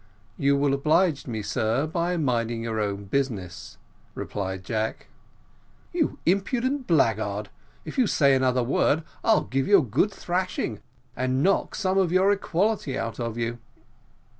"You 0.35 0.57
will 0.57 0.73
oblige 0.73 1.27
me, 1.27 1.43
sir, 1.43 1.85
by 1.85 2.17
minding 2.17 2.63
your 2.63 2.79
own 2.79 3.03
business," 3.05 3.77
replied 4.15 4.63
Jack. 4.63 5.09
"You 5.93 6.17
impudent 6.25 6.87
blackguard, 6.87 7.49
if 7.85 7.99
you 7.99 8.07
say 8.07 8.33
another 8.33 8.63
word 8.63 9.03
I'll 9.23 9.43
give 9.43 9.67
you 9.67 9.77
a 9.77 9.83
good 9.83 10.09
thrashing, 10.11 10.81
and 11.15 11.43
knock 11.43 11.75
some 11.75 11.99
of 11.99 12.11
your 12.11 12.31
equality 12.31 12.97
out 12.97 13.19
of 13.19 13.37
you." 13.37 13.59